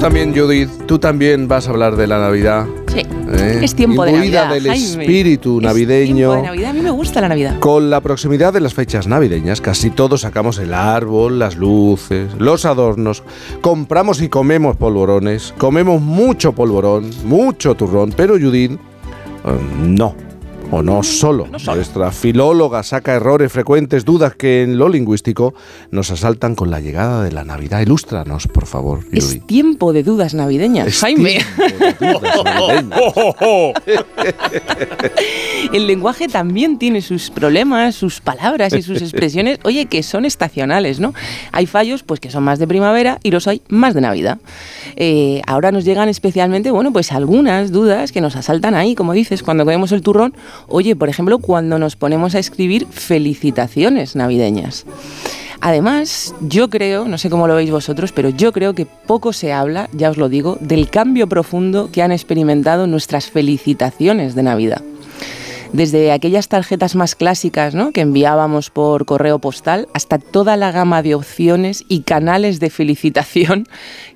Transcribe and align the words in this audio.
también, 0.00 0.34
Judith, 0.34 0.70
tú 0.86 0.98
también 0.98 1.46
vas 1.46 1.68
a 1.68 1.70
hablar 1.70 1.94
de 1.94 2.06
la 2.06 2.18
Navidad. 2.18 2.66
Sí. 2.92 3.00
¿eh? 3.00 3.60
Es 3.62 3.74
tiempo 3.74 4.04
de 4.04 4.12
Navidad. 4.12 4.50
del 4.50 4.66
espíritu 4.66 5.60
navideño. 5.60 6.34
Es 6.34 6.40
de 6.40 6.46
Navidad. 6.46 6.70
A 6.70 6.72
mí 6.72 6.80
me 6.80 6.90
gusta 6.90 7.20
la 7.20 7.28
Navidad. 7.28 7.58
Con 7.60 7.90
la 7.90 8.00
proximidad 8.00 8.52
de 8.52 8.60
las 8.60 8.72
fechas 8.72 9.06
navideñas, 9.06 9.60
casi 9.60 9.90
todos 9.90 10.22
sacamos 10.22 10.58
el 10.58 10.72
árbol, 10.72 11.38
las 11.38 11.56
luces, 11.56 12.32
los 12.38 12.64
adornos. 12.64 13.22
Compramos 13.60 14.22
y 14.22 14.30
comemos 14.30 14.76
polvorones. 14.76 15.52
Comemos 15.58 16.00
mucho 16.00 16.52
polvorón, 16.52 17.10
mucho 17.24 17.74
turrón. 17.74 18.14
Pero 18.16 18.38
Judith, 18.38 18.72
eh, 18.72 18.78
no 19.82 20.29
o 20.70 20.82
no 20.82 21.02
solo. 21.02 21.46
Nuestra 21.46 22.12
filóloga 22.12 22.82
saca 22.82 23.14
errores 23.14 23.52
frecuentes, 23.52 24.04
dudas 24.04 24.34
que 24.34 24.62
en 24.62 24.78
lo 24.78 24.88
lingüístico 24.88 25.54
nos 25.90 26.10
asaltan 26.10 26.54
con 26.54 26.70
la 26.70 26.80
llegada 26.80 27.22
de 27.22 27.32
la 27.32 27.44
Navidad. 27.44 27.80
Ilústranos, 27.80 28.46
por 28.46 28.66
favor. 28.66 29.00
Es 29.12 29.44
tiempo 29.46 29.92
de 29.92 30.02
dudas 30.02 30.34
navideñas, 30.34 30.98
Jaime. 31.00 31.38
El 35.72 35.86
lenguaje 35.86 36.28
también 36.28 36.78
tiene 36.78 37.00
sus 37.00 37.30
problemas, 37.30 37.94
sus 37.94 38.20
palabras 38.20 38.72
y 38.72 38.82
sus 38.82 39.02
expresiones, 39.02 39.58
oye, 39.64 39.86
que 39.86 40.02
son 40.02 40.24
estacionales, 40.24 41.00
¿no? 41.00 41.14
Hay 41.52 41.66
fallos 41.66 42.02
pues 42.02 42.20
que 42.20 42.30
son 42.30 42.44
más 42.44 42.58
de 42.58 42.66
primavera 42.66 43.18
y 43.22 43.30
los 43.30 43.46
hay 43.46 43.62
más 43.68 43.94
de 43.94 44.00
Navidad. 44.00 44.38
Eh, 44.96 45.42
ahora 45.46 45.72
nos 45.72 45.84
llegan 45.84 46.08
especialmente, 46.08 46.70
bueno, 46.70 46.92
pues 46.92 47.12
algunas 47.12 47.72
dudas 47.72 48.12
que 48.12 48.20
nos 48.20 48.36
asaltan 48.36 48.74
ahí, 48.74 48.94
como 48.94 49.12
dices, 49.12 49.42
cuando 49.42 49.64
comemos 49.64 49.92
el 49.92 50.02
turrón 50.02 50.34
Oye, 50.68 50.96
por 50.96 51.08
ejemplo, 51.08 51.38
cuando 51.38 51.78
nos 51.78 51.96
ponemos 51.96 52.34
a 52.34 52.38
escribir 52.38 52.86
felicitaciones 52.86 54.16
navideñas. 54.16 54.84
Además, 55.60 56.34
yo 56.40 56.70
creo, 56.70 57.06
no 57.06 57.18
sé 57.18 57.28
cómo 57.28 57.46
lo 57.46 57.54
veis 57.54 57.70
vosotros, 57.70 58.12
pero 58.12 58.30
yo 58.30 58.50
creo 58.52 58.72
que 58.72 58.86
poco 58.86 59.34
se 59.34 59.52
habla, 59.52 59.90
ya 59.92 60.10
os 60.10 60.16
lo 60.16 60.30
digo, 60.30 60.56
del 60.60 60.88
cambio 60.88 61.28
profundo 61.28 61.90
que 61.92 62.02
han 62.02 62.12
experimentado 62.12 62.86
nuestras 62.86 63.30
felicitaciones 63.30 64.34
de 64.34 64.42
Navidad 64.42 64.82
desde 65.72 66.12
aquellas 66.12 66.48
tarjetas 66.48 66.96
más 66.96 67.14
clásicas 67.14 67.74
¿no? 67.74 67.92
que 67.92 68.00
enviábamos 68.00 68.70
por 68.70 69.04
correo 69.04 69.38
postal 69.38 69.88
hasta 69.94 70.18
toda 70.18 70.56
la 70.56 70.72
gama 70.72 71.02
de 71.02 71.14
opciones 71.14 71.84
y 71.88 72.00
canales 72.02 72.60
de 72.60 72.70
felicitación 72.70 73.66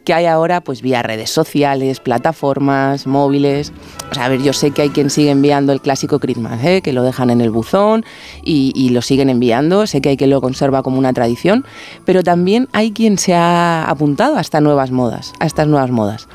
que 0.04 0.12
hay 0.12 0.26
ahora 0.26 0.60
pues 0.60 0.82
vía 0.82 1.02
redes 1.02 1.30
sociales, 1.30 2.00
plataformas, 2.00 3.06
móviles. 3.06 3.72
O 4.10 4.14
sea, 4.14 4.26
a 4.26 4.28
ver, 4.28 4.42
yo 4.42 4.52
sé 4.52 4.70
que 4.70 4.82
hay 4.82 4.90
quien 4.90 5.10
sigue 5.10 5.30
enviando 5.30 5.72
el 5.72 5.80
clásico 5.80 6.20
Christmas, 6.20 6.62
¿eh? 6.62 6.82
que 6.82 6.92
lo 6.92 7.02
dejan 7.02 7.30
en 7.30 7.40
el 7.40 7.50
buzón 7.50 8.04
y, 8.44 8.90
lo 8.90 9.02
siguen 9.02 9.30
enviando, 9.30 9.86
sé 9.86 10.00
que 10.00 10.10
hay 10.10 10.16
quien 10.16 10.30
lo 10.30 10.40
conserva 10.40 10.82
como 10.82 10.98
una 10.98 11.12
tradición, 11.12 11.64
pero 12.04 12.22
también 12.22 12.68
hay 12.72 12.92
quien 12.92 13.18
se 13.18 13.34
ha 13.34 13.88
apuntado 13.88 14.36
a 14.36 14.40
estas 14.40 14.62
nuevas 14.62 14.90
modas, 14.90 15.32
a 15.40 15.46
estas 15.46 15.66
nuevas 15.66 15.90
modas. 15.90 16.28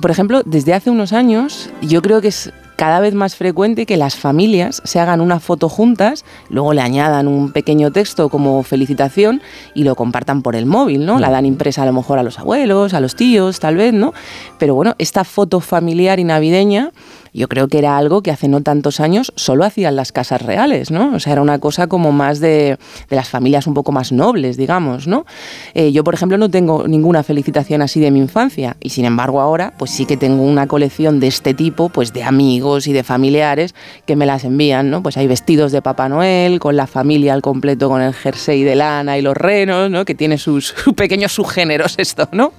Por 0.00 0.10
ejemplo, 0.10 0.42
desde 0.46 0.74
hace 0.74 0.90
unos 0.90 1.12
años, 1.12 1.70
yo 1.82 2.00
creo 2.00 2.20
que 2.20 2.28
es 2.28 2.52
cada 2.78 3.00
vez 3.00 3.12
más 3.12 3.34
frecuente 3.34 3.86
que 3.86 3.96
las 3.96 4.14
familias 4.14 4.80
se 4.84 5.00
hagan 5.00 5.20
una 5.20 5.40
foto 5.40 5.68
juntas, 5.68 6.24
luego 6.48 6.72
le 6.74 6.80
añadan 6.80 7.26
un 7.26 7.50
pequeño 7.50 7.90
texto 7.90 8.28
como 8.28 8.62
felicitación 8.62 9.42
y 9.74 9.82
lo 9.82 9.96
compartan 9.96 10.42
por 10.42 10.54
el 10.54 10.64
móvil, 10.64 11.04
¿no? 11.04 11.18
La 11.18 11.28
dan 11.28 11.44
impresa 11.44 11.82
a 11.82 11.86
lo 11.86 11.92
mejor 11.92 12.20
a 12.20 12.22
los 12.22 12.38
abuelos, 12.38 12.94
a 12.94 13.00
los 13.00 13.16
tíos, 13.16 13.58
tal 13.58 13.74
vez, 13.74 13.92
¿no? 13.92 14.14
Pero 14.60 14.76
bueno, 14.76 14.94
esta 14.98 15.24
foto 15.24 15.58
familiar 15.58 16.20
y 16.20 16.24
navideña 16.24 16.92
yo 17.32 17.48
creo 17.48 17.68
que 17.68 17.78
era 17.78 17.96
algo 17.96 18.22
que 18.22 18.30
hace 18.30 18.48
no 18.48 18.62
tantos 18.62 19.00
años 19.00 19.32
solo 19.36 19.64
hacían 19.64 19.96
las 19.96 20.12
casas 20.12 20.42
reales, 20.42 20.90
¿no? 20.90 21.14
O 21.14 21.20
sea, 21.20 21.32
era 21.32 21.42
una 21.42 21.58
cosa 21.58 21.86
como 21.86 22.12
más 22.12 22.40
de, 22.40 22.78
las 23.10 23.28
familias 23.28 23.66
un 23.66 23.74
poco 23.74 23.92
más 23.92 24.12
nobles, 24.12 24.56
digamos, 24.56 25.06
¿no? 25.06 25.26
Eh, 25.74 25.92
yo, 25.92 26.04
por 26.04 26.14
ejemplo, 26.14 26.38
no 26.38 26.50
tengo 26.50 26.86
ninguna 26.86 27.22
felicitación 27.22 27.82
así 27.82 28.00
de 28.00 28.10
mi 28.10 28.18
infancia 28.18 28.76
y, 28.80 28.90
sin 28.90 29.04
embargo, 29.04 29.40
ahora 29.40 29.72
pues 29.76 29.90
sí 29.90 30.06
que 30.06 30.16
tengo 30.16 30.42
una 30.42 30.66
colección 30.66 31.20
de 31.20 31.28
este 31.28 31.54
tipo, 31.54 31.88
pues 31.88 32.12
de 32.12 32.22
amigos 32.24 32.86
y 32.86 32.92
de 32.92 33.02
familiares 33.02 33.74
que 34.06 34.16
me 34.16 34.26
las 34.26 34.44
envían, 34.44 34.90
¿no? 34.90 35.02
Pues 35.02 35.16
hay 35.16 35.26
vestidos 35.26 35.72
de 35.72 35.82
Papá 35.82 36.08
Noel, 36.08 36.60
con 36.60 36.76
la 36.76 36.86
familia 36.86 37.34
al 37.34 37.42
completo, 37.42 37.88
con 37.88 38.02
el 38.02 38.14
jersey 38.14 38.64
de 38.64 38.74
lana 38.74 39.18
y 39.18 39.22
los 39.22 39.36
renos, 39.36 39.90
¿no? 39.90 40.04
Que 40.04 40.14
tiene 40.14 40.38
sus 40.38 40.74
pequeños 40.96 41.32
subgéneros 41.32 41.94
esto, 41.98 42.28
¿no? 42.32 42.52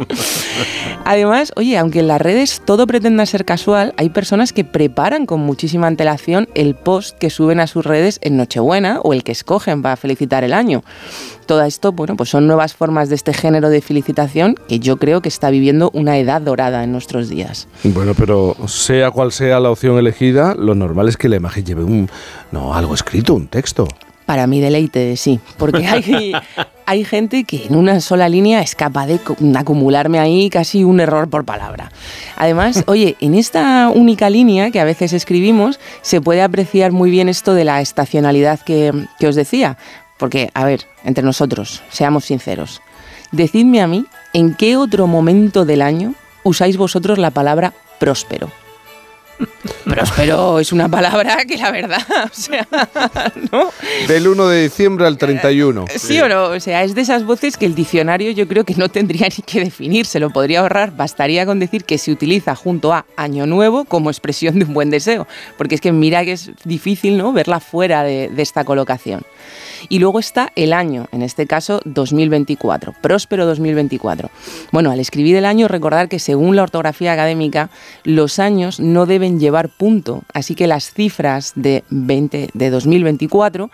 Además, 1.05 1.51
oye, 1.55 1.77
aunque 1.77 1.99
en 1.99 2.07
las 2.07 2.21
redes 2.21 2.61
todo 2.65 2.87
pretenda 2.87 3.25
ser 3.25 3.45
casual, 3.45 3.93
hay 3.97 4.09
personas 4.09 4.53
que 4.53 4.58
preparan 4.63 5.25
con 5.25 5.39
muchísima 5.41 5.87
antelación 5.87 6.47
el 6.55 6.75
post 6.75 7.17
que 7.17 7.29
suben 7.29 7.59
a 7.59 7.67
sus 7.67 7.85
redes 7.85 8.19
en 8.21 8.37
Nochebuena 8.37 8.99
o 9.03 9.13
el 9.13 9.23
que 9.23 9.31
escogen 9.31 9.81
para 9.81 9.95
felicitar 9.95 10.43
el 10.43 10.53
año. 10.53 10.83
Todo 11.45 11.63
esto, 11.63 11.91
bueno, 11.91 12.15
pues 12.15 12.29
son 12.29 12.47
nuevas 12.47 12.73
formas 12.73 13.09
de 13.09 13.15
este 13.15 13.33
género 13.33 13.69
de 13.69 13.81
felicitación 13.81 14.55
que 14.67 14.79
yo 14.79 14.97
creo 14.97 15.21
que 15.21 15.29
está 15.29 15.49
viviendo 15.49 15.89
una 15.93 16.17
edad 16.17 16.41
dorada 16.41 16.83
en 16.83 16.91
nuestros 16.91 17.29
días. 17.29 17.67
Bueno, 17.83 18.13
pero 18.15 18.55
sea 18.67 19.11
cual 19.11 19.31
sea 19.31 19.59
la 19.59 19.71
opción 19.71 19.97
elegida, 19.97 20.55
lo 20.55 20.75
normal 20.75 21.09
es 21.09 21.17
que 21.17 21.29
la 21.29 21.37
imagen 21.37 21.65
lleve 21.65 21.83
un 21.83 22.09
no, 22.51 22.73
algo 22.73 22.93
escrito, 22.93 23.33
un 23.33 23.47
texto. 23.47 23.87
Para 24.29 24.45
mi 24.45 24.59
deleite, 24.59 25.17
sí, 25.17 25.39
porque 25.57 25.87
hay, 25.87 26.33
hay 26.85 27.03
gente 27.03 27.45
que 27.45 27.65
en 27.65 27.75
una 27.75 27.99
sola 27.99 28.29
línea 28.29 28.61
es 28.61 28.75
capaz 28.75 29.07
de 29.07 29.19
acumularme 29.57 30.19
ahí 30.19 30.51
casi 30.51 30.83
un 30.83 30.99
error 30.99 31.27
por 31.31 31.45
palabra. 31.45 31.91
Además, 32.35 32.83
oye, 32.85 33.15
en 33.21 33.33
esta 33.33 33.89
única 33.89 34.29
línea 34.29 34.69
que 34.69 34.79
a 34.79 34.83
veces 34.83 35.13
escribimos 35.13 35.79
se 36.03 36.21
puede 36.21 36.43
apreciar 36.43 36.91
muy 36.91 37.09
bien 37.09 37.27
esto 37.27 37.55
de 37.55 37.65
la 37.65 37.81
estacionalidad 37.81 38.59
que, 38.59 38.93
que 39.17 39.27
os 39.27 39.33
decía. 39.33 39.79
Porque, 40.19 40.51
a 40.53 40.63
ver, 40.63 40.85
entre 41.03 41.23
nosotros, 41.23 41.81
seamos 41.89 42.25
sinceros, 42.25 42.83
decidme 43.31 43.81
a 43.81 43.87
mí 43.87 44.05
en 44.33 44.53
qué 44.53 44.77
otro 44.77 45.07
momento 45.07 45.65
del 45.65 45.81
año 45.81 46.13
usáis 46.43 46.77
vosotros 46.77 47.17
la 47.17 47.31
palabra 47.31 47.73
próspero. 47.99 48.51
Próspero 49.85 50.59
es 50.59 50.71
una 50.71 50.87
palabra 50.87 51.37
que 51.45 51.57
la 51.57 51.71
verdad, 51.71 52.01
o 52.25 52.29
sea, 52.31 52.67
¿no? 53.51 53.69
Del 54.07 54.27
1 54.27 54.47
de 54.47 54.63
diciembre 54.63 55.07
al 55.07 55.17
31. 55.17 55.85
Sí, 55.89 55.99
sí, 55.99 56.19
o 56.21 56.29
no, 56.29 56.45
o 56.45 56.59
sea, 56.59 56.83
es 56.83 56.95
de 56.95 57.01
esas 57.01 57.25
voces 57.25 57.57
que 57.57 57.65
el 57.65 57.75
diccionario 57.75 58.31
yo 58.31 58.47
creo 58.47 58.63
que 58.63 58.75
no 58.75 58.89
tendría 58.89 59.27
ni 59.37 59.43
que 59.43 59.63
definir, 59.63 60.05
se 60.05 60.19
lo 60.19 60.29
podría 60.29 60.61
ahorrar, 60.61 60.95
bastaría 60.95 61.45
con 61.45 61.59
decir 61.59 61.85
que 61.85 61.97
se 61.97 62.11
utiliza 62.11 62.55
junto 62.55 62.93
a 62.93 63.05
Año 63.15 63.45
Nuevo 63.45 63.85
como 63.85 64.09
expresión 64.09 64.59
de 64.59 64.65
un 64.65 64.73
buen 64.73 64.89
deseo, 64.89 65.27
porque 65.57 65.75
es 65.75 65.81
que 65.81 65.91
mira 65.91 66.23
que 66.23 66.33
es 66.33 66.51
difícil, 66.63 67.17
¿no?, 67.17 67.33
verla 67.33 67.59
fuera 67.59 68.03
de, 68.03 68.29
de 68.29 68.41
esta 68.41 68.63
colocación. 68.63 69.23
Y 69.87 69.99
luego 69.99 70.19
está 70.19 70.51
el 70.55 70.73
año, 70.73 71.07
en 71.11 71.21
este 71.21 71.47
caso 71.47 71.79
2024, 71.85 72.95
próspero 73.01 73.45
2024. 73.45 74.29
Bueno, 74.71 74.91
al 74.91 74.99
escribir 74.99 75.37
el 75.37 75.45
año, 75.45 75.67
recordar 75.67 76.09
que 76.09 76.19
según 76.19 76.55
la 76.55 76.63
ortografía 76.63 77.13
académica, 77.13 77.69
los 78.03 78.39
años 78.39 78.79
no 78.79 79.05
deben 79.05 79.28
llevar 79.37 79.69
punto, 79.69 80.23
así 80.33 80.55
que 80.55 80.65
las 80.65 80.93
cifras 80.93 81.51
de, 81.55 81.83
20, 81.89 82.49
de 82.53 82.69
2024, 82.69 83.69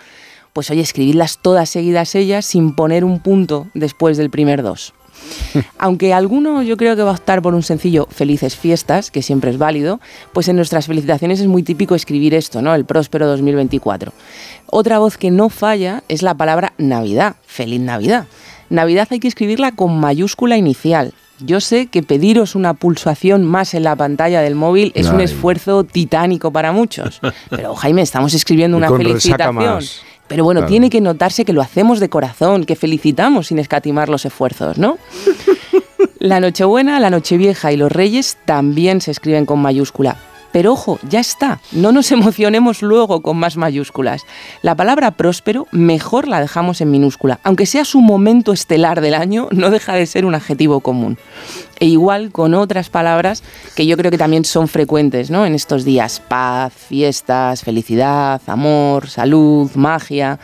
pues 0.54 0.72
oye, 0.72 0.82
escribidlas 0.82 1.38
todas 1.42 1.70
seguidas 1.70 2.16
ellas 2.16 2.46
sin 2.46 2.76
poner 2.76 3.06
un 3.06 3.20
punto 3.20 3.68
después 3.76 4.18
del 4.18 4.32
primer 4.32 4.64
dos. 4.64 4.94
Aunque 5.78 6.14
alguno 6.14 6.62
yo 6.64 6.78
creo 6.78 6.96
que 6.96 7.04
va 7.04 7.12
a 7.12 7.14
optar 7.14 7.42
por 7.42 7.54
un 7.54 7.64
sencillo 7.64 8.08
felices 8.10 8.56
fiestas, 8.56 9.12
que 9.12 9.22
siempre 9.22 9.52
es 9.52 9.58
válido, 9.58 10.00
pues 10.34 10.48
en 10.48 10.56
nuestras 10.56 10.88
felicitaciones 10.88 11.40
es 11.40 11.48
muy 11.48 11.64
típico 11.64 11.96
escribir 11.96 12.34
esto, 12.34 12.62
¿no? 12.62 12.74
El 12.76 12.86
próspero 12.86 13.28
2024. 13.28 14.14
Otra 14.68 15.00
voz 15.00 15.18
que 15.18 15.32
no 15.32 15.50
falla 15.50 16.04
es 16.08 16.22
la 16.22 16.36
palabra 16.36 16.74
Navidad, 16.78 17.36
feliz 17.46 17.80
Navidad. 17.80 18.28
Navidad 18.70 19.08
hay 19.12 19.20
que 19.20 19.28
escribirla 19.28 19.72
con 19.74 20.00
mayúscula 20.00 20.58
inicial, 20.58 21.14
yo 21.40 21.60
sé 21.60 21.88
que 21.88 22.04
pediros 22.04 22.56
una 22.56 22.74
pulsación 22.74 23.44
más 23.44 23.74
en 23.74 23.84
la 23.84 23.96
pantalla 23.96 24.42
del 24.42 24.56
móvil 24.56 24.92
es 24.96 25.08
un 25.08 25.22
esfuerzo 25.22 25.84
titánico 25.84 26.52
para 26.52 26.72
muchos. 26.72 27.20
Pero 27.50 27.76
Jaime, 27.76 28.02
estamos 28.02 28.34
escribiendo 28.34 28.78
una 28.78 28.90
felicitación. 28.90 29.80
Pero 30.28 30.44
bueno, 30.44 30.66
tiene 30.66 30.90
que 30.90 31.02
notarse 31.02 31.46
que 31.46 31.54
lo 31.54 31.62
hacemos 31.62 32.00
de 32.00 32.10
corazón, 32.10 32.66
que 32.66 32.76
felicitamos 32.76 33.48
sin 33.48 33.60
escatimar 33.60 34.10
los 34.10 34.26
esfuerzos, 34.26 34.78
¿no? 34.78 34.98
La 36.20 36.40
Nochebuena, 36.40 37.00
la 37.00 37.12
Nochevieja 37.12 37.72
y 37.72 37.78
los 37.78 37.92
Reyes 37.92 38.38
también 38.46 39.00
se 39.00 39.12
escriben 39.12 39.46
con 39.46 39.60
mayúscula, 39.60 40.18
pero 40.56 40.72
ojo, 40.72 41.00
ya 41.10 41.20
está, 41.20 41.60
no 41.74 41.92
nos 41.92 42.10
emocionemos 42.14 42.82
luego 42.82 43.22
con 43.22 43.36
más 43.36 43.58
mayúsculas. 43.58 44.26
La 44.62 44.74
palabra 44.74 45.12
próspero 45.12 45.68
mejor 45.72 46.30
la 46.30 46.40
dejamos 46.40 46.80
en 46.80 46.92
minúscula, 46.92 47.42
aunque 47.44 47.66
sea 47.66 47.84
su 47.84 48.00
momento 48.00 48.54
estelar 48.54 49.02
del 49.02 49.16
año, 49.16 49.50
no 49.52 49.70
deja 49.70 49.96
de 49.96 50.06
ser 50.06 50.24
un 50.24 50.34
adjetivo 50.34 50.80
común. 50.80 51.18
E 51.82 51.88
igual 51.88 52.32
con 52.32 52.54
otras 52.54 52.90
palabras 52.90 53.44
que 53.76 53.86
yo 53.86 53.98
creo 53.98 54.12
que 54.12 54.18
también 54.18 54.46
son 54.46 54.70
frecuentes 54.70 55.30
¿no? 55.30 55.46
en 55.46 55.56
estos 55.56 55.84
días, 55.84 56.22
paz, 56.26 56.72
fiestas, 56.72 57.62
felicidad, 57.62 58.42
amor, 58.48 59.10
salud, 59.10 59.70
magia. 59.76 60.40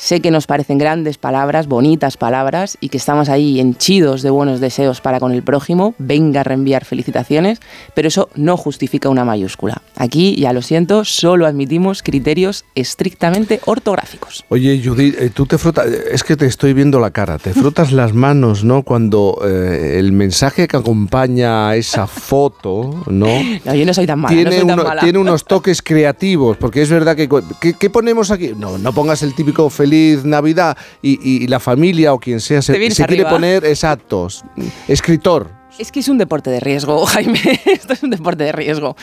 Sé 0.00 0.20
que 0.20 0.30
nos 0.30 0.46
parecen 0.46 0.78
grandes 0.78 1.18
palabras, 1.18 1.66
bonitas 1.66 2.16
palabras, 2.16 2.78
y 2.80 2.88
que 2.88 2.98
estamos 2.98 3.28
ahí 3.28 3.58
henchidos 3.58 4.22
de 4.22 4.30
buenos 4.30 4.60
deseos 4.60 5.00
para 5.00 5.18
con 5.18 5.32
el 5.32 5.42
prójimo, 5.42 5.96
venga 5.98 6.42
a 6.42 6.44
reenviar 6.44 6.84
felicitaciones, 6.84 7.58
pero 7.94 8.06
eso 8.06 8.28
no 8.36 8.56
justifica 8.56 9.08
una 9.08 9.24
mayúscula. 9.24 9.82
Aquí, 9.96 10.36
ya 10.36 10.52
lo 10.52 10.62
siento, 10.62 11.04
solo 11.04 11.46
admitimos 11.46 12.04
criterios 12.04 12.64
estrictamente 12.76 13.58
ortográficos. 13.64 14.44
Oye, 14.50 14.80
Judith, 14.84 15.16
eh, 15.18 15.30
tú 15.34 15.46
te 15.46 15.58
frotas, 15.58 15.86
es 15.88 16.22
que 16.22 16.36
te 16.36 16.46
estoy 16.46 16.74
viendo 16.74 17.00
la 17.00 17.10
cara, 17.10 17.38
te 17.38 17.52
frotas 17.52 17.90
las 17.90 18.12
manos, 18.14 18.62
¿no? 18.62 18.84
Cuando 18.84 19.40
eh, 19.44 19.96
el 19.98 20.12
mensaje 20.12 20.68
que 20.68 20.76
acompaña 20.76 21.70
a 21.70 21.76
esa 21.76 22.06
foto, 22.06 23.02
¿no? 23.08 23.26
No, 23.64 23.74
yo 23.74 23.84
no 23.84 23.92
soy 23.92 24.06
tan 24.06 24.20
mala. 24.20 24.32
Tiene, 24.36 24.50
no 24.50 24.56
soy 24.58 24.66
tan 24.68 24.78
uno- 24.78 24.88
mala. 24.88 25.02
tiene 25.02 25.18
unos 25.18 25.44
toques 25.44 25.82
creativos, 25.82 26.56
porque 26.56 26.82
es 26.82 26.88
verdad 26.90 27.16
que... 27.16 27.28
cu- 27.28 27.42
¿Qué, 27.60 27.72
qué 27.74 27.90
ponemos 27.90 28.30
aquí? 28.30 28.52
No, 28.56 28.78
no 28.78 28.92
pongas 28.92 29.24
el 29.24 29.34
típico 29.34 29.68
feliz 29.68 29.87
Navidad 30.24 30.76
y, 31.02 31.44
y 31.44 31.46
la 31.46 31.60
familia 31.60 32.12
o 32.12 32.18
quien 32.18 32.40
sea 32.40 32.62
se, 32.62 32.90
se 32.90 33.06
quiere 33.06 33.24
poner 33.24 33.64
exactos. 33.64 34.44
Escritor. 34.86 35.58
Es 35.78 35.92
que 35.92 36.00
es 36.00 36.08
un 36.08 36.18
deporte 36.18 36.50
de 36.50 36.58
riesgo, 36.58 37.06
Jaime. 37.06 37.60
Esto 37.66 37.92
es 37.92 38.02
un 38.02 38.10
deporte 38.10 38.44
de 38.44 38.52
riesgo. 38.52 38.96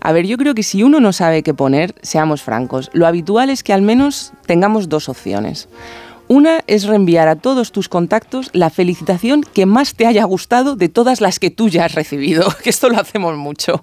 A 0.00 0.12
ver, 0.12 0.26
yo 0.26 0.36
creo 0.36 0.54
que 0.54 0.62
si 0.62 0.82
uno 0.82 1.00
no 1.00 1.12
sabe 1.12 1.42
qué 1.42 1.54
poner, 1.54 1.94
seamos 2.02 2.42
francos, 2.42 2.90
lo 2.92 3.06
habitual 3.06 3.48
es 3.48 3.62
que 3.62 3.72
al 3.72 3.82
menos 3.82 4.32
tengamos 4.46 4.88
dos 4.88 5.08
opciones. 5.08 5.68
Una 6.30 6.60
es 6.68 6.84
reenviar 6.84 7.26
a 7.26 7.34
todos 7.34 7.72
tus 7.72 7.88
contactos 7.88 8.50
la 8.52 8.70
felicitación 8.70 9.42
que 9.42 9.66
más 9.66 9.94
te 9.94 10.06
haya 10.06 10.22
gustado 10.22 10.76
de 10.76 10.88
todas 10.88 11.20
las 11.20 11.40
que 11.40 11.50
tú 11.50 11.68
ya 11.68 11.86
has 11.86 11.96
recibido, 11.96 12.46
que 12.62 12.70
esto 12.70 12.88
lo 12.88 13.00
hacemos 13.00 13.36
mucho. 13.36 13.82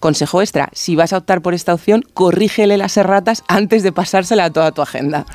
Consejo 0.00 0.40
extra, 0.40 0.70
si 0.72 0.96
vas 0.96 1.12
a 1.12 1.18
optar 1.18 1.42
por 1.42 1.52
esta 1.52 1.74
opción, 1.74 2.02
corrígele 2.14 2.78
las 2.78 2.96
erratas 2.96 3.44
antes 3.48 3.82
de 3.82 3.92
pasársela 3.92 4.46
a 4.46 4.50
toda 4.50 4.72
tu 4.72 4.80
agenda. 4.80 5.26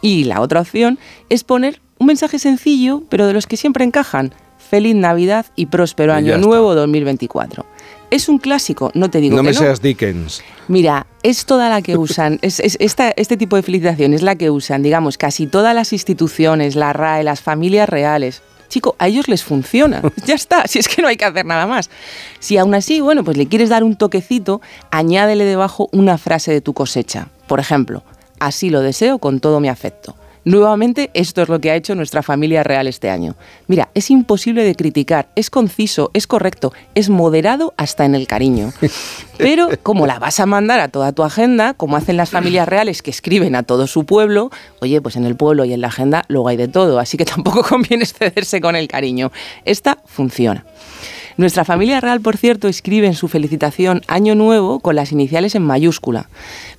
Y 0.00 0.22
la 0.22 0.40
otra 0.40 0.60
opción 0.60 1.00
es 1.30 1.42
poner 1.42 1.80
un 1.98 2.06
mensaje 2.06 2.38
sencillo, 2.38 3.02
pero 3.08 3.26
de 3.26 3.32
los 3.32 3.48
que 3.48 3.56
siempre 3.56 3.84
encajan. 3.84 4.32
Feliz 4.56 4.94
Navidad 4.94 5.46
y 5.56 5.66
próspero 5.66 6.12
Y 6.12 6.16
año 6.16 6.38
nuevo 6.38 6.76
2024. 6.76 7.66
Es 8.10 8.28
un 8.28 8.38
clásico, 8.38 8.90
no 8.94 9.10
te 9.10 9.20
digo 9.20 9.36
No 9.36 9.42
que 9.42 9.48
me 9.48 9.52
no. 9.54 9.58
seas 9.60 9.82
Dickens. 9.82 10.42
Mira, 10.68 11.06
es 11.22 11.44
toda 11.44 11.68
la 11.68 11.82
que 11.82 11.96
usan, 11.98 12.38
es, 12.42 12.58
es- 12.60 12.76
esta- 12.80 13.10
este 13.16 13.36
tipo 13.36 13.56
de 13.56 13.62
felicitación 13.62 14.14
es 14.14 14.22
la 14.22 14.34
que 14.36 14.50
usan, 14.50 14.82
digamos, 14.82 15.18
casi 15.18 15.46
todas 15.46 15.74
las 15.74 15.92
instituciones, 15.92 16.74
la 16.74 16.92
RAE, 16.92 17.22
las 17.22 17.40
familias 17.42 17.88
reales. 17.88 18.42
Chico, 18.68 18.96
a 18.98 19.08
ellos 19.08 19.28
les 19.28 19.44
funciona. 19.44 20.02
Ya 20.26 20.34
está, 20.34 20.66
si 20.66 20.78
es 20.78 20.88
que 20.88 21.00
no 21.02 21.08
hay 21.08 21.16
que 21.16 21.24
hacer 21.26 21.44
nada 21.46 21.66
más. 21.66 21.90
Si 22.38 22.56
aún 22.58 22.74
así, 22.74 23.00
bueno, 23.00 23.24
pues 23.24 23.36
le 23.36 23.46
quieres 23.46 23.68
dar 23.68 23.84
un 23.84 23.96
toquecito, 23.96 24.60
añádele 24.90 25.44
debajo 25.44 25.88
una 25.92 26.16
frase 26.18 26.52
de 26.52 26.60
tu 26.60 26.72
cosecha. 26.74 27.28
Por 27.46 27.60
ejemplo, 27.60 28.02
así 28.40 28.68
lo 28.70 28.80
deseo 28.80 29.18
con 29.18 29.40
todo 29.40 29.60
mi 29.60 29.68
afecto. 29.68 30.14
Nuevamente, 30.48 31.10
esto 31.12 31.42
es 31.42 31.50
lo 31.50 31.60
que 31.60 31.70
ha 31.70 31.76
hecho 31.76 31.94
nuestra 31.94 32.22
familia 32.22 32.62
real 32.62 32.86
este 32.86 33.10
año. 33.10 33.36
Mira, 33.66 33.90
es 33.92 34.10
imposible 34.10 34.64
de 34.64 34.74
criticar, 34.74 35.28
es 35.34 35.50
conciso, 35.50 36.10
es 36.14 36.26
correcto, 36.26 36.72
es 36.94 37.10
moderado 37.10 37.74
hasta 37.76 38.06
en 38.06 38.14
el 38.14 38.26
cariño. 38.26 38.72
Pero 39.36 39.68
como 39.82 40.06
la 40.06 40.18
vas 40.18 40.40
a 40.40 40.46
mandar 40.46 40.80
a 40.80 40.88
toda 40.88 41.12
tu 41.12 41.22
agenda, 41.22 41.74
como 41.74 41.98
hacen 41.98 42.16
las 42.16 42.30
familias 42.30 42.66
reales 42.66 43.02
que 43.02 43.10
escriben 43.10 43.56
a 43.56 43.62
todo 43.62 43.86
su 43.86 44.06
pueblo, 44.06 44.50
oye, 44.80 45.02
pues 45.02 45.16
en 45.16 45.26
el 45.26 45.36
pueblo 45.36 45.66
y 45.66 45.74
en 45.74 45.82
la 45.82 45.88
agenda 45.88 46.24
luego 46.28 46.48
hay 46.48 46.56
de 46.56 46.68
todo, 46.68 46.98
así 46.98 47.18
que 47.18 47.26
tampoco 47.26 47.62
conviene 47.68 48.04
excederse 48.04 48.62
con 48.62 48.74
el 48.74 48.88
cariño. 48.88 49.30
Esta 49.66 49.98
funciona. 50.06 50.64
Nuestra 51.38 51.64
familia 51.64 52.00
real, 52.00 52.20
por 52.20 52.36
cierto, 52.36 52.66
escribe 52.66 53.06
en 53.06 53.14
su 53.14 53.28
felicitación 53.28 54.02
Año 54.08 54.34
Nuevo 54.34 54.80
con 54.80 54.96
las 54.96 55.12
iniciales 55.12 55.54
en 55.54 55.62
mayúscula, 55.62 56.28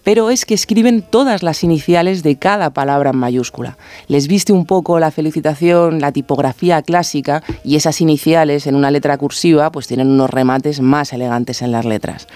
pero 0.04 0.30
es 0.32 0.44
que 0.44 0.54
escriben 0.54 1.02
todas 1.02 1.44
las 1.44 1.64
iniciales 1.64 2.24
de 2.24 2.36
cada 2.36 2.72
palabra 2.72 3.12
en 3.12 3.16
mayúscula. 3.16 3.78
Les 4.10 4.28
viste 4.28 4.52
un 4.52 4.66
poco 4.66 5.00
la 5.00 5.12
felicitación, 5.12 6.02
la 6.02 6.12
tipografía 6.12 6.82
clásica 6.82 7.42
y 7.64 7.78
esas 7.78 8.02
iniciales 8.02 8.68
en 8.68 8.76
una 8.76 8.92
letra 8.92 9.18
cursiva 9.18 9.72
pues 9.72 9.88
tienen 9.88 10.10
unos 10.10 10.30
remates 10.30 10.82
más 10.82 11.14
elegantes 11.14 11.62
en 11.62 11.72
las 11.72 11.86
letras. 11.86 12.28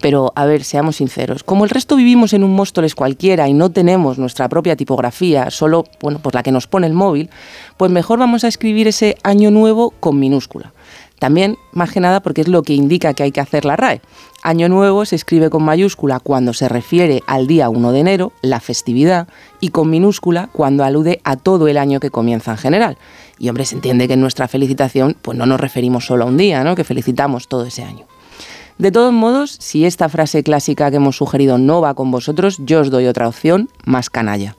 Pero, 0.00 0.32
a 0.36 0.44
ver, 0.44 0.62
seamos 0.62 0.96
sinceros, 0.96 1.42
como 1.42 1.64
el 1.64 1.70
resto 1.70 1.96
vivimos 1.96 2.32
en 2.32 2.44
un 2.44 2.54
Móstoles 2.54 2.94
cualquiera 2.94 3.48
y 3.48 3.54
no 3.54 3.72
tenemos 3.72 4.18
nuestra 4.18 4.48
propia 4.48 4.76
tipografía, 4.76 5.50
solo, 5.50 5.84
bueno, 6.00 6.20
pues 6.22 6.32
la 6.32 6.44
que 6.44 6.52
nos 6.52 6.68
pone 6.68 6.86
el 6.86 6.92
móvil, 6.92 7.28
pues 7.76 7.90
mejor 7.90 8.20
vamos 8.20 8.44
a 8.44 8.48
escribir 8.48 8.86
ese 8.86 9.16
año 9.24 9.50
nuevo 9.50 9.90
con 9.98 10.20
minúscula. 10.20 10.72
También, 11.18 11.56
más 11.72 11.92
que 11.92 12.00
nada, 12.00 12.20
porque 12.20 12.42
es 12.42 12.48
lo 12.48 12.62
que 12.62 12.74
indica 12.74 13.14
que 13.14 13.22
hay 13.22 13.32
que 13.32 13.40
hacer 13.40 13.64
la 13.64 13.76
RAE. 13.76 14.02
Año 14.42 14.68
nuevo 14.68 15.04
se 15.04 15.16
escribe 15.16 15.50
con 15.50 15.62
mayúscula 15.62 16.20
cuando 16.20 16.52
se 16.52 16.68
refiere 16.68 17.22
al 17.26 17.46
día 17.46 17.68
1 17.68 17.92
de 17.92 18.00
enero, 18.00 18.32
la 18.42 18.60
festividad, 18.60 19.28
y 19.60 19.70
con 19.70 19.88
minúscula 19.90 20.50
cuando 20.52 20.84
alude 20.84 21.20
a 21.24 21.36
todo 21.36 21.68
el 21.68 21.78
año 21.78 22.00
que 22.00 22.10
comienza 22.10 22.52
en 22.52 22.58
general. 22.58 22.98
Y 23.38 23.48
hombre, 23.48 23.64
se 23.64 23.76
entiende 23.76 24.08
que 24.08 24.14
en 24.14 24.20
nuestra 24.20 24.46
felicitación 24.46 25.16
pues 25.20 25.36
no 25.38 25.46
nos 25.46 25.60
referimos 25.60 26.06
solo 26.06 26.24
a 26.24 26.28
un 26.28 26.36
día, 26.36 26.64
¿no? 26.64 26.74
que 26.74 26.84
felicitamos 26.84 27.48
todo 27.48 27.64
ese 27.64 27.82
año. 27.82 28.06
De 28.78 28.92
todos 28.92 29.12
modos, 29.12 29.56
si 29.58 29.86
esta 29.86 30.10
frase 30.10 30.42
clásica 30.42 30.90
que 30.90 30.98
hemos 30.98 31.16
sugerido 31.16 31.56
no 31.56 31.80
va 31.80 31.94
con 31.94 32.10
vosotros, 32.10 32.58
yo 32.58 32.80
os 32.80 32.90
doy 32.90 33.06
otra 33.06 33.26
opción, 33.26 33.70
más 33.86 34.10
canalla. 34.10 34.54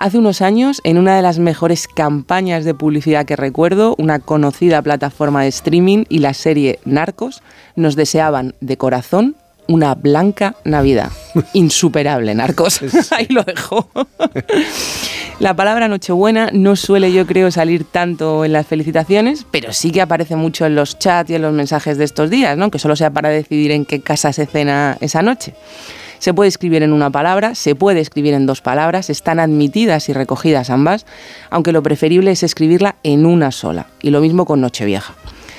Hace 0.00 0.16
unos 0.16 0.40
años, 0.40 0.80
en 0.84 0.96
una 0.96 1.14
de 1.14 1.20
las 1.20 1.38
mejores 1.38 1.86
campañas 1.86 2.64
de 2.64 2.72
publicidad 2.72 3.26
que 3.26 3.36
recuerdo, 3.36 3.94
una 3.98 4.18
conocida 4.18 4.80
plataforma 4.80 5.42
de 5.42 5.48
streaming 5.48 6.04
y 6.08 6.20
la 6.20 6.32
serie 6.32 6.78
Narcos 6.86 7.42
nos 7.76 7.96
deseaban 7.96 8.54
de 8.62 8.78
corazón 8.78 9.36
una 9.68 9.94
blanca 9.94 10.56
Navidad. 10.64 11.10
Insuperable, 11.52 12.34
Narcos. 12.34 12.80
Ahí 13.12 13.26
lo 13.28 13.42
dejo. 13.42 13.90
La 15.38 15.54
palabra 15.54 15.86
Nochebuena 15.86 16.48
no 16.50 16.76
suele, 16.76 17.12
yo 17.12 17.26
creo, 17.26 17.50
salir 17.50 17.84
tanto 17.84 18.46
en 18.46 18.54
las 18.54 18.66
felicitaciones, 18.66 19.46
pero 19.50 19.74
sí 19.74 19.90
que 19.90 20.00
aparece 20.00 20.34
mucho 20.34 20.64
en 20.64 20.74
los 20.74 20.98
chats 20.98 21.28
y 21.28 21.34
en 21.34 21.42
los 21.42 21.52
mensajes 21.52 21.98
de 21.98 22.04
estos 22.04 22.30
días, 22.30 22.56
¿no? 22.56 22.70
Que 22.70 22.78
solo 22.78 22.96
sea 22.96 23.10
para 23.10 23.28
decidir 23.28 23.70
en 23.70 23.84
qué 23.84 24.00
casa 24.00 24.32
se 24.32 24.46
cena 24.46 24.96
esa 25.00 25.20
noche. 25.20 25.54
Se 26.20 26.34
puede 26.34 26.48
escribir 26.48 26.82
en 26.82 26.92
una 26.92 27.10
palabra, 27.10 27.54
se 27.54 27.74
puede 27.74 28.00
escribir 28.00 28.34
en 28.34 28.44
dos 28.44 28.60
palabras, 28.60 29.08
están 29.08 29.40
admitidas 29.40 30.10
y 30.10 30.12
recogidas 30.12 30.68
ambas, 30.68 31.06
aunque 31.48 31.72
lo 31.72 31.82
preferible 31.82 32.30
es 32.30 32.42
escribirla 32.42 32.96
en 33.02 33.24
una 33.24 33.50
sola. 33.50 33.86
Y 34.02 34.10
lo 34.10 34.20
mismo 34.20 34.44
con 34.44 34.60
Nochevieja. 34.60 35.14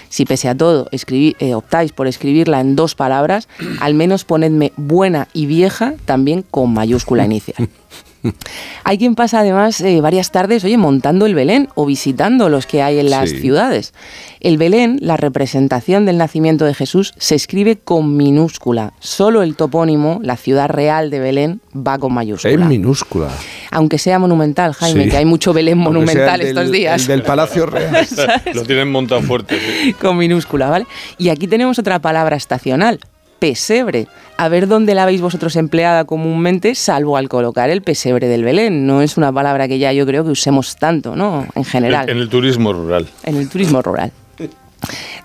Si 0.09 0.25
pese 0.25 0.49
a 0.49 0.55
todo 0.55 0.87
eh, 0.91 1.55
optáis 1.55 1.93
por 1.93 2.05
escribirla 2.05 2.59
en 2.59 2.75
dos 2.75 2.93
palabras, 2.93 3.47
al 3.79 3.95
menos 3.95 4.23
ponedme 4.23 4.71
buena 4.77 5.27
y 5.33 5.47
vieja 5.47 5.95
también 6.05 6.43
con 6.43 6.71
mayúscula 6.73 7.25
inicial. 7.25 7.67
Hay 8.83 8.97
quien 8.97 9.15
pasa 9.15 9.39
además 9.39 9.79
eh, 9.81 10.01
varias 10.01 10.31
tardes, 10.31 10.63
oye, 10.63 10.77
montando 10.77 11.25
el 11.25 11.35
Belén 11.35 11.69
o 11.75 11.85
visitando 11.85 12.49
los 12.49 12.65
que 12.65 12.81
hay 12.81 12.99
en 12.99 13.09
las 13.09 13.29
Sí. 13.29 13.39
ciudades. 13.39 13.93
El 14.39 14.57
Belén, 14.57 14.97
la 15.01 15.17
representación 15.17 16.05
del 16.05 16.17
nacimiento 16.17 16.65
de 16.65 16.73
Jesús, 16.73 17.13
se 17.17 17.35
escribe 17.35 17.77
con 17.77 18.17
minúscula. 18.17 18.93
Solo 18.99 19.43
el 19.43 19.55
topónimo, 19.55 20.19
la 20.23 20.35
ciudad 20.37 20.67
real 20.69 21.09
de 21.09 21.19
Belén, 21.19 21.61
va 21.75 21.97
con 21.99 22.13
mayúscula. 22.13 22.53
En 22.53 22.67
minúscula. 22.67 23.29
Aunque 23.71 23.97
sea 23.97 24.19
monumental, 24.19 24.73
Jaime, 24.73 25.05
Sí. 25.05 25.09
que 25.11 25.17
hay 25.17 25.25
mucho 25.25 25.53
Belén 25.53 25.77
Aunque 25.79 25.93
monumental 25.93 26.41
el 26.41 26.47
estos 26.47 26.63
del- 26.63 26.71
días. 26.71 27.01
el 27.03 27.07
del 27.07 27.23
Palacio 27.23 27.65
Real. 27.67 28.07
Lo 28.53 28.63
tienen 28.63 28.91
montado 28.91 29.21
fuerte. 29.21 29.57
sí. 29.59 29.93
con 29.93 30.17
minúscula, 30.17 30.69
¿vale? 30.69 30.85
Y 31.17 31.29
aquí 31.29 31.47
tenemos 31.47 31.77
otra 31.79 31.99
palabra 31.99 32.35
estacional, 32.35 32.99
pesebre. 33.41 34.07
A 34.37 34.47
ver 34.49 34.67
dónde 34.67 34.93
la 34.93 35.03
habéis 35.03 35.19
vosotros 35.19 35.55
empleada 35.55 36.05
comúnmente, 36.05 36.75
salvo 36.75 37.17
al 37.17 37.27
colocar 37.27 37.71
el 37.71 37.81
pesebre 37.81 38.27
del 38.27 38.43
Belén. 38.43 38.85
No 38.85 39.01
es 39.01 39.17
una 39.17 39.33
palabra 39.33 39.67
que 39.67 39.79
ya 39.79 39.91
yo 39.93 40.05
creo 40.05 40.23
que 40.23 40.29
usemos 40.29 40.75
tanto, 40.75 41.15
¿no? 41.15 41.47
En 41.55 41.65
general, 41.65 42.07
En 42.09 42.17
el 42.19 42.29
turismo 42.29 42.71
rural. 42.71 43.07
en 43.23 43.35
el 43.37 43.49
turismo 43.49 43.81
rural. 43.81 44.11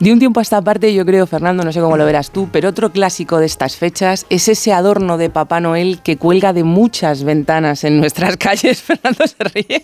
De 0.00 0.12
un 0.12 0.18
tiempo 0.18 0.38
a 0.40 0.42
esta 0.42 0.60
parte, 0.60 0.92
yo 0.92 1.06
creo, 1.06 1.26
Fernando, 1.26 1.64
no 1.64 1.72
sé 1.72 1.80
cómo 1.80 1.96
lo 1.96 2.04
verás 2.04 2.30
tú, 2.30 2.50
pero 2.52 2.68
otro 2.68 2.92
clásico 2.92 3.38
de 3.38 3.46
estas 3.46 3.76
fechas 3.76 4.26
es 4.28 4.48
ese 4.48 4.74
adorno 4.74 5.16
de 5.16 5.30
Papá 5.30 5.60
Noel 5.60 6.00
que 6.04 6.18
cuelga 6.18 6.52
de 6.52 6.62
muchas 6.62 7.24
ventanas 7.24 7.82
en 7.84 7.98
nuestras 7.98 8.36
calles. 8.38 8.82
Fernando 8.82 9.24
se 9.26 9.42
ríe. 9.44 9.82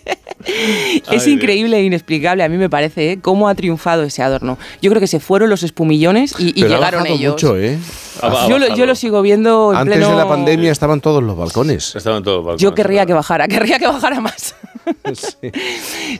es 1.11 1.27
increíble 1.27 1.77
e 1.79 1.83
inexplicable, 1.85 2.43
a 2.43 2.49
mí 2.49 2.57
me 2.57 2.69
parece, 2.69 3.13
¿eh? 3.13 3.19
cómo 3.19 3.47
ha 3.49 3.55
triunfado 3.55 4.03
ese 4.03 4.21
adorno. 4.21 4.59
Yo 4.79 4.91
creo 4.91 4.99
que 4.99 5.07
se 5.07 5.19
fueron 5.19 5.49
los 5.49 5.63
espumillones 5.63 6.35
y, 6.37 6.49
y 6.49 6.53
Pero 6.61 6.65
ha 6.67 6.69
llegaron 6.77 6.99
bajado 7.01 7.15
ellos. 7.19 7.33
mucho, 7.33 7.57
¿eh? 7.57 7.79
Ha 8.21 8.47
yo, 8.47 8.57
lo, 8.57 8.65
bajado. 8.65 8.75
yo 8.77 8.85
lo 8.85 8.95
sigo 8.95 9.21
viendo 9.21 9.71
en 9.71 9.77
Antes 9.79 9.97
pleno- 9.97 10.11
de 10.11 10.15
la 10.17 10.27
pandemia 10.27 10.71
estaban 10.71 11.01
todos 11.01 11.23
los 11.23 11.35
balcones. 11.37 11.95
Estaban 11.95 12.23
todos 12.23 12.37
balcones, 12.43 12.61
Yo 12.61 12.73
querría 12.73 13.05
que 13.05 13.13
bajara, 13.13 13.47
querría 13.49 13.79
que 13.79 13.87
bajara 13.87 14.19
más. 14.21 14.55
Sí. 15.13 15.49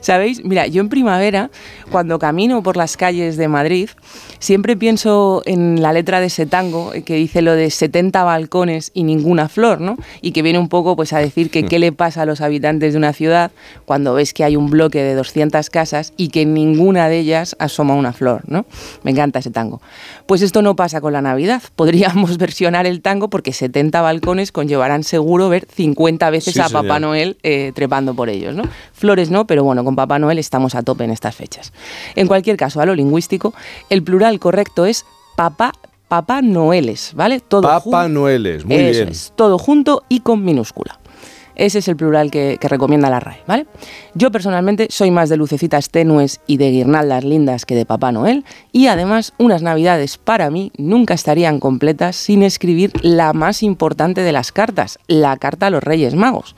¿Sabéis? 0.00 0.42
Mira, 0.44 0.66
yo 0.66 0.80
en 0.80 0.88
primavera, 0.88 1.50
cuando 1.90 2.18
camino 2.18 2.62
por 2.62 2.76
las 2.78 2.96
calles 2.96 3.36
de 3.36 3.46
Madrid, 3.48 3.90
siempre 4.38 4.74
pienso 4.76 5.42
en 5.44 5.82
la 5.82 5.92
letra 5.92 6.20
de 6.20 6.26
ese 6.26 6.46
tango 6.46 6.92
que 7.04 7.14
dice 7.16 7.42
lo 7.42 7.52
de 7.54 7.70
70 7.70 8.24
balcones 8.24 8.90
y 8.94 9.04
ninguna 9.04 9.48
flor, 9.48 9.80
¿no? 9.80 9.96
Y 10.22 10.32
que 10.32 10.40
viene 10.42 10.58
un 10.58 10.68
poco 10.70 10.96
pues 10.96 11.12
a 11.12 11.18
decir 11.18 11.50
que 11.50 11.64
qué 11.64 11.78
le 11.78 11.92
pasa 11.92 12.22
a 12.22 12.26
los 12.26 12.40
habitantes 12.40 12.92
de 12.94 12.98
una 12.98 13.12
ciudad 13.12 13.50
cuando 13.84 14.14
ves 14.14 14.32
que 14.32 14.44
hay 14.44 14.56
un 14.56 14.70
bloque 14.70 15.02
de 15.02 15.14
200 15.14 15.68
casas 15.70 16.12
y 16.16 16.28
que 16.28 16.42
en 16.42 16.54
ninguna 16.54 17.08
de 17.10 17.18
ellas 17.18 17.56
asoma 17.58 17.94
una 17.94 18.12
flor, 18.14 18.42
¿no? 18.46 18.64
Me 19.02 19.10
encanta 19.10 19.40
ese 19.40 19.50
tango. 19.50 19.80
Pues 20.26 20.40
esto 20.42 20.62
no 20.62 20.74
pasa 20.76 21.00
con 21.02 21.12
la 21.12 21.20
Navidad. 21.22 21.62
Podríamos 21.84 22.38
versionar 22.38 22.86
el 22.86 23.02
tango 23.02 23.28
porque 23.28 23.52
70 23.52 24.00
balcones 24.00 24.52
conllevarán 24.52 25.04
seguro 25.04 25.50
ver 25.50 25.66
50 25.70 26.30
veces 26.30 26.54
Sí, 26.54 26.60
a 26.60 26.68
señor. 26.68 26.82
Papá 26.82 26.98
Noel 26.98 27.36
eh, 27.42 27.72
trepando 27.74 28.14
por 28.14 28.30
ellos, 28.30 28.54
¿no? 28.54 28.62
Flores 28.94 29.30
no, 29.30 29.46
pero 29.46 29.64
bueno, 29.64 29.84
con 29.84 29.94
Papá 29.94 30.18
Noel 30.18 30.38
estamos 30.38 30.74
a 30.74 30.82
tope 30.82 31.04
en 31.04 31.10
estas 31.10 31.34
fechas. 31.34 31.74
En 32.14 32.26
cualquier 32.26 32.56
caso, 32.56 32.80
a 32.80 32.86
lo 32.86 32.94
lingüístico, 32.94 33.52
el 33.90 34.02
plural 34.02 34.38
correcto 34.40 34.86
es 34.86 35.04
papá, 35.36 35.72
papá 36.08 36.40
Noeles, 36.40 37.12
¿vale? 37.14 37.40
Todo 37.40 37.62
Papá 37.62 38.08
Noeles, 38.08 38.64
muy 38.64 38.76
Eso 38.76 39.00
bien. 39.00 39.08
es, 39.10 39.34
todo 39.36 39.58
junto 39.58 40.04
y 40.08 40.20
con 40.20 40.42
minúscula. 40.42 40.98
Ese 41.56 41.78
es 41.78 41.88
el 41.88 41.96
plural 41.96 42.30
que, 42.30 42.58
recomienda 42.60 43.10
la 43.10 43.20
RAE, 43.20 43.42
¿vale? 43.46 43.66
Yo 44.14 44.30
personalmente 44.30 44.88
soy 44.90 45.10
más 45.10 45.28
de 45.28 45.36
lucecitas 45.36 45.90
tenues 45.90 46.40
y 46.46 46.56
de 46.56 46.70
guirnaldas 46.70 47.24
lindas 47.24 47.66
que 47.66 47.74
de 47.74 47.86
Papá 47.86 48.10
Noel 48.10 48.44
y 48.72 48.88
además 48.88 49.32
unas 49.38 49.62
navidades 49.62 50.18
para 50.18 50.50
mí 50.50 50.72
nunca 50.76 51.14
estarían 51.14 51.60
completas 51.60 52.16
sin 52.16 52.42
escribir 52.42 52.92
la 53.02 53.32
más 53.32 53.62
importante 53.62 54.22
de 54.22 54.32
las 54.32 54.50
cartas, 54.50 54.98
la 55.06 55.36
carta 55.36 55.68
a 55.68 55.70
los 55.70 55.84
Reyes 55.84 56.14
Magos. 56.14 56.56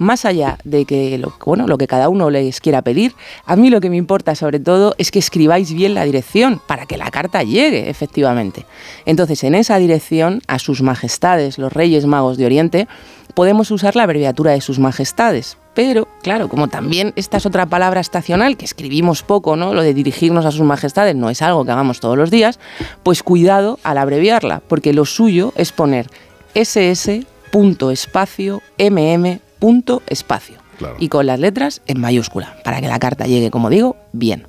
Más 0.00 0.24
allá 0.24 0.56
de 0.64 0.86
que 0.86 1.22
bueno, 1.44 1.66
lo 1.66 1.76
que 1.76 1.86
cada 1.86 2.08
uno 2.08 2.30
les 2.30 2.60
quiera 2.60 2.80
pedir, 2.80 3.14
a 3.44 3.54
mí 3.54 3.68
lo 3.68 3.82
que 3.82 3.90
me 3.90 3.98
importa 3.98 4.34
sobre 4.34 4.58
todo 4.58 4.94
es 4.96 5.10
que 5.10 5.18
escribáis 5.18 5.74
bien 5.74 5.92
la 5.92 6.04
dirección 6.04 6.58
para 6.66 6.86
que 6.86 6.96
la 6.96 7.10
carta 7.10 7.42
llegue 7.42 7.90
efectivamente. 7.90 8.64
Entonces, 9.04 9.44
en 9.44 9.54
esa 9.54 9.76
dirección, 9.76 10.40
a 10.46 10.58
sus 10.58 10.80
majestades, 10.80 11.58
los 11.58 11.70
Reyes 11.70 12.06
Magos 12.06 12.38
de 12.38 12.46
Oriente, 12.46 12.88
podemos 13.34 13.70
usar 13.70 13.96
la 13.96 14.04
abreviatura 14.04 14.52
de 14.52 14.60
sus 14.60 14.78
majestades. 14.78 15.56
Pero, 15.74 16.08
claro, 16.22 16.48
como 16.48 16.68
también 16.68 17.12
esta 17.16 17.36
es 17.36 17.46
otra 17.46 17.66
palabra 17.66 18.00
estacional 18.00 18.56
que 18.56 18.64
escribimos 18.64 19.22
poco, 19.22 19.56
¿no? 19.56 19.72
Lo 19.72 19.82
de 19.82 19.94
dirigirnos 19.94 20.44
a 20.44 20.50
sus 20.50 20.62
majestades 20.62 21.14
no 21.14 21.30
es 21.30 21.42
algo 21.42 21.64
que 21.64 21.70
hagamos 21.70 22.00
todos 22.00 22.16
los 22.16 22.30
días, 22.30 22.58
pues 23.02 23.22
cuidado 23.22 23.78
al 23.84 23.98
abreviarla, 23.98 24.62
porque 24.66 24.92
lo 24.92 25.04
suyo 25.04 25.52
es 25.56 25.72
poner 25.72 26.08
ss 26.54 27.24
punto 27.52 27.90
espacio 27.90 28.62
mm 28.78 29.38
punto 29.58 30.02
espacio 30.06 30.58
Claro. 30.78 30.96
y 30.98 31.08
con 31.08 31.26
las 31.26 31.38
letras 31.38 31.82
en 31.86 32.00
mayúscula 32.00 32.56
para 32.64 32.80
que 32.80 32.88
la 32.88 32.98
carta 32.98 33.26
llegue, 33.26 33.50
como 33.50 33.68
digo, 33.68 33.96
bien. 34.12 34.46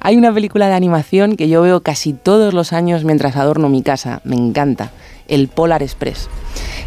Hay 0.00 0.16
una 0.16 0.32
película 0.32 0.68
de 0.68 0.74
animación 0.74 1.36
que 1.36 1.48
yo 1.48 1.62
veo 1.62 1.80
casi 1.80 2.12
todos 2.12 2.52
los 2.52 2.74
años 2.74 3.04
mientras 3.04 3.36
adorno 3.36 3.70
mi 3.70 3.82
casa, 3.82 4.20
me 4.24 4.36
encanta, 4.36 4.90
el 5.28 5.48
Polar 5.48 5.82
Express. 5.82 6.28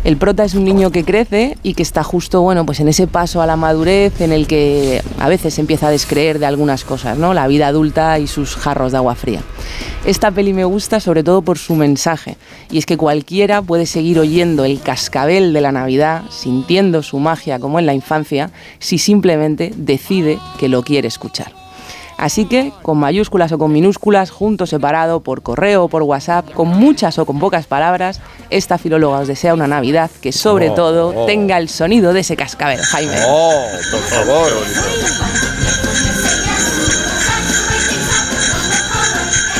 El 0.03 0.17
prota 0.17 0.45
es 0.45 0.53
un 0.55 0.63
niño 0.63 0.91
que 0.91 1.03
crece 1.03 1.57
y 1.61 1.73
que 1.73 1.83
está 1.83 2.03
justo, 2.03 2.41
bueno, 2.41 2.65
pues 2.65 2.79
en 2.79 2.87
ese 2.87 3.05
paso 3.05 3.41
a 3.41 3.45
la 3.45 3.57
madurez 3.57 4.21
en 4.21 4.31
el 4.31 4.47
que 4.47 5.03
a 5.19 5.27
veces 5.27 5.59
empieza 5.59 5.87
a 5.87 5.91
descreer 5.91 6.39
de 6.39 6.45
algunas 6.45 6.85
cosas, 6.85 7.17
¿no? 7.17 7.33
La 7.33 7.47
vida 7.47 7.67
adulta 7.67 8.17
y 8.17 8.27
sus 8.27 8.55
jarros 8.55 8.91
de 8.93 8.97
agua 8.97 9.15
fría. 9.15 9.41
Esta 10.05 10.31
peli 10.31 10.53
me 10.53 10.63
gusta 10.63 10.99
sobre 10.99 11.23
todo 11.23 11.41
por 11.41 11.57
su 11.57 11.75
mensaje, 11.75 12.37
y 12.71 12.77
es 12.77 12.85
que 12.85 12.97
cualquiera 12.97 13.61
puede 13.61 13.85
seguir 13.85 14.19
oyendo 14.19 14.63
el 14.63 14.79
cascabel 14.79 15.53
de 15.53 15.61
la 15.61 15.73
Navidad, 15.73 16.23
sintiendo 16.29 17.03
su 17.03 17.19
magia 17.19 17.59
como 17.59 17.77
en 17.77 17.85
la 17.85 17.93
infancia, 17.93 18.51
si 18.79 18.97
simplemente 18.97 19.73
decide 19.75 20.39
que 20.57 20.69
lo 20.69 20.83
quiere 20.83 21.09
escuchar. 21.09 21.58
Así 22.19 22.43
que, 22.45 22.73
con 22.81 22.97
mayúsculas 22.97 23.51
o 23.53 23.57
con 23.57 23.71
minúsculas, 23.71 24.29
junto, 24.29 24.65
separado, 24.65 25.21
por 25.21 25.41
correo 25.41 25.85
o 25.85 25.87
por 25.87 26.03
WhatsApp, 26.03 26.51
con 26.51 26.67
muchas 26.67 27.17
o 27.17 27.25
con 27.25 27.39
pocas 27.39 27.65
palabras, 27.65 28.19
esta 28.49 28.77
filóloga 28.77 29.19
os 29.19 29.27
desea 29.29 29.53
una 29.53 29.67
Navidad 29.67 30.11
que 30.21 30.33
sobre 30.33 30.69
Oh, 30.71 30.73
todo 30.73 31.13
oh. 31.15 31.25
tenga 31.25 31.57
el 31.57 31.69
sonido 31.69 32.11
de 32.11 32.19
ese 32.19 32.35
cascabel, 32.35 32.81
Jaime. 32.81 33.15
Oh, 33.25 33.63
por 33.89 34.01
favor. 34.01 34.51